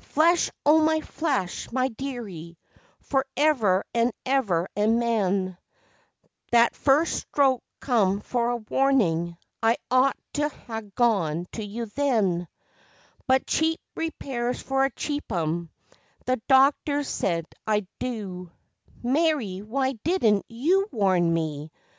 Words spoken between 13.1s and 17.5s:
But cheap repairs for a cheap 'un the doctors said